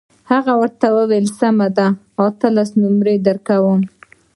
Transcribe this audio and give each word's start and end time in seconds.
هغه 0.31 0.51
وویل 0.99 1.25
سمه 1.39 1.67
ده 1.77 1.87
اتلس 2.25 2.69
نمرې 2.81 3.15
درکوم. 3.25 3.81